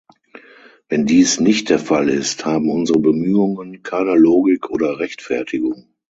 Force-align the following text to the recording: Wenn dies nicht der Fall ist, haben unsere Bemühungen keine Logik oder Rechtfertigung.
Wenn 0.89 1.05
dies 1.05 1.39
nicht 1.39 1.69
der 1.69 1.77
Fall 1.77 2.09
ist, 2.09 2.43
haben 2.43 2.71
unsere 2.71 2.97
Bemühungen 2.97 3.83
keine 3.83 4.15
Logik 4.15 4.71
oder 4.71 4.97
Rechtfertigung. 4.97 5.91